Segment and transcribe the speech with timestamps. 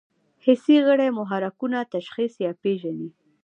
[0.45, 3.09] حسي غړي محرکونه تشخیص یا پېژني.